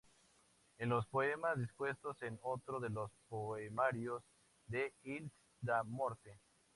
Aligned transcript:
En 0.79 0.89
los 0.89 1.05
poemas 1.05 1.59
dispuestos 1.59 2.19
en 2.23 2.39
otro 2.41 2.79
de 2.79 2.89
los 2.89 3.11
poemarios 3.29 4.23
de 4.65 4.95
Hilst, 5.03 5.31
"Da 5.61 5.83
Morte. 5.83 6.39